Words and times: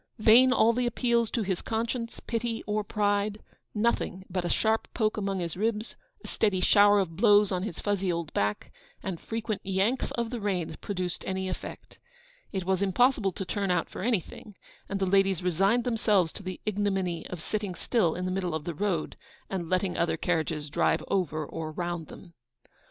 Vain 0.17 0.51
all 0.51 0.73
the 0.73 0.87
appeals 0.87 1.29
to 1.29 1.43
his 1.43 1.61
conscience, 1.61 2.19
pity, 2.25 2.63
or 2.65 2.83
pride: 2.83 3.43
nothing 3.75 4.25
but 4.31 4.43
a 4.43 4.49
sharp 4.49 4.87
poke 4.95 5.15
among 5.15 5.39
his 5.39 5.55
ribs, 5.55 5.95
a 6.25 6.27
steady 6.27 6.59
shower 6.59 6.97
of 6.99 7.15
blows 7.15 7.51
on 7.51 7.61
his 7.61 7.77
fuzzy 7.77 8.11
old 8.11 8.33
back, 8.33 8.73
and 9.03 9.21
frequent 9.21 9.61
'yanks' 9.63 10.09
of 10.13 10.31
the 10.31 10.39
reins 10.41 10.75
produced 10.77 11.23
any 11.27 11.47
effect. 11.47 11.99
It 12.51 12.65
was 12.65 12.81
impossible 12.81 13.31
to 13.33 13.45
turn 13.45 13.69
out 13.69 13.89
for 13.91 14.01
anything, 14.01 14.55
and 14.89 14.99
the 14.99 15.05
ladies 15.05 15.43
resigned 15.43 15.83
themselves 15.83 16.33
to 16.33 16.41
the 16.41 16.59
ignominy 16.65 17.27
of 17.27 17.39
sitting 17.39 17.75
still, 17.75 18.15
in 18.15 18.25
the 18.25 18.31
middle 18.31 18.55
of 18.55 18.63
the 18.63 18.73
road, 18.73 19.15
and 19.51 19.69
letting 19.69 19.97
other 19.97 20.17
carriages 20.17 20.71
drive 20.71 21.03
over 21.09 21.45
or 21.45 21.71
round 21.71 22.07
them. 22.07 22.33